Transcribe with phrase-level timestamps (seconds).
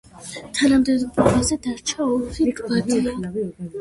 [0.59, 3.13] თანამდებობაზე დარჩა ორი ვადით.